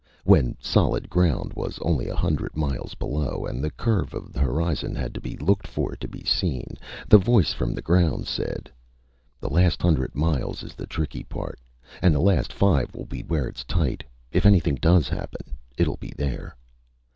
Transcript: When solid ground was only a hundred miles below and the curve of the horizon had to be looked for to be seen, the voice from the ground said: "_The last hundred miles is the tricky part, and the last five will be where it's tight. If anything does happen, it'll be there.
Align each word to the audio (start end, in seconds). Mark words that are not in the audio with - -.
When 0.23 0.57
solid 0.59 1.11
ground 1.11 1.53
was 1.53 1.77
only 1.83 2.07
a 2.09 2.15
hundred 2.15 2.57
miles 2.57 2.95
below 2.95 3.45
and 3.47 3.63
the 3.63 3.69
curve 3.69 4.15
of 4.15 4.33
the 4.33 4.39
horizon 4.39 4.95
had 4.95 5.13
to 5.13 5.21
be 5.21 5.37
looked 5.37 5.67
for 5.67 5.95
to 5.95 6.07
be 6.07 6.23
seen, 6.23 6.75
the 7.07 7.19
voice 7.19 7.53
from 7.53 7.75
the 7.75 7.83
ground 7.83 8.25
said: 8.25 8.71
"_The 9.43 9.51
last 9.51 9.83
hundred 9.83 10.15
miles 10.15 10.63
is 10.63 10.73
the 10.73 10.87
tricky 10.87 11.23
part, 11.23 11.59
and 12.01 12.15
the 12.15 12.19
last 12.19 12.51
five 12.51 12.95
will 12.95 13.05
be 13.05 13.21
where 13.21 13.47
it's 13.47 13.63
tight. 13.63 14.03
If 14.31 14.47
anything 14.47 14.73
does 14.81 15.07
happen, 15.07 15.55
it'll 15.77 15.97
be 15.97 16.13
there. 16.17 16.55